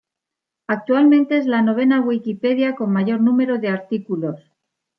Actualmente 0.65 1.37
es 1.37 1.45
la 1.45 1.61
novena 1.61 2.01
Wikipedia 2.01 2.73
con 2.75 2.91
mayor 2.91 3.21
número 3.21 3.59
de 3.59 3.69
artículos. 3.69 4.49